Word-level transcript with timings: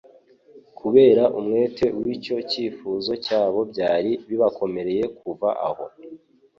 Kubera 0.79 1.23
umwete 1.39 1.85
w'icyo 2.01 2.37
cyifuzo 2.49 3.11
cyabo 3.25 3.59
byari 3.71 4.11
bibakomereye 4.27 5.03
kuva 5.19 5.49
aho, 5.67 5.85